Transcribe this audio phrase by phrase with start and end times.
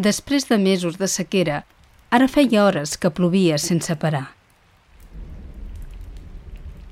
[0.00, 1.56] Després de mesos de sequera,
[2.16, 4.30] ara feia hores que plovia sense parar.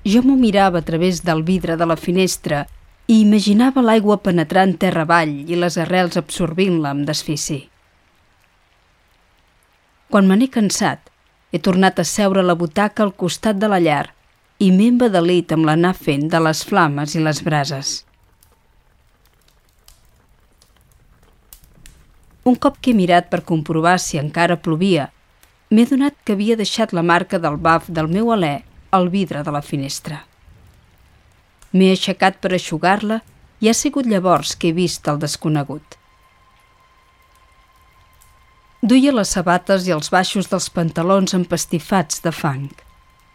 [0.04, 2.66] Jo m'ho mirava a través del vidre de la finestra
[3.08, 7.62] i imaginava l'aigua penetrant terra avall i les arrels absorbint-la amb desfici.
[10.12, 11.00] Quan me n'he cansat,
[11.52, 14.04] he tornat a seure a la butaca al costat de la llar
[14.60, 18.02] i m'he embadalit amb l'anar fent de les flames i les brases.
[22.48, 25.10] Un cop que he mirat per comprovar si encara plovia,
[25.70, 28.54] m'he donat que havia deixat la marca del baf del meu alè
[28.98, 30.22] al vidre de la finestra.
[31.76, 33.20] M'he aixecat per aixugar-la
[33.60, 35.98] i ha sigut llavors que he vist el desconegut.
[38.80, 42.68] Duia les sabates i els baixos dels pantalons empastifats de fang.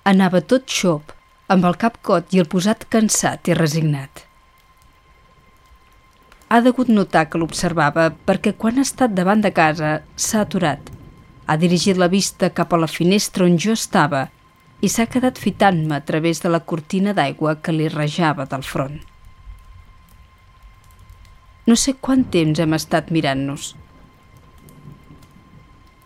[0.09, 1.11] Anava tot xop,
[1.53, 4.23] amb el cap cot i el posat cansat i resignat.
[6.53, 9.93] Ha degut notar que l'observava perquè quan ha estat davant de casa
[10.25, 10.91] s'ha aturat.
[11.49, 14.27] Ha dirigit la vista cap a la finestra on jo estava
[14.85, 18.99] i s'ha quedat fitant-me a través de la cortina d'aigua que li rejava del front.
[21.65, 23.71] No sé quant temps hem estat mirant-nos.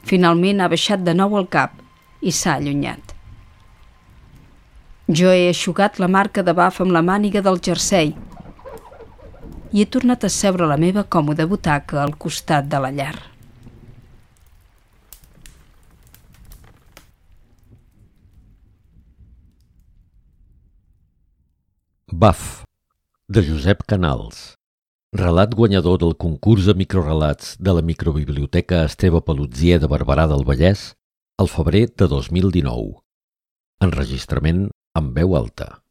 [0.07, 1.75] Finalment ha baixat de nou el cap
[2.21, 3.17] i s'ha allunyat.
[5.19, 8.15] Jo he aixugat la marca de baf amb la màniga del jersei
[9.77, 13.13] i he tornat a seure la meva còmoda butaca al costat de la llar.
[22.09, 22.63] Baf,
[23.29, 24.55] de Josep Canals.
[25.13, 30.93] Relat guanyador del concurs de microrelats de la microbiblioteca Esteve Palutzier de Barberà del Vallès
[31.37, 32.95] al febrer de 2019.
[33.85, 35.77] Enregistrament amb veu alta.